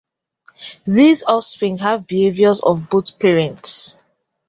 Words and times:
These 0.87 1.21
offspring 1.21 1.77
have 1.77 2.07
behaviors 2.07 2.59
of 2.59 2.89
both 2.89 3.19
parents. 3.19 3.97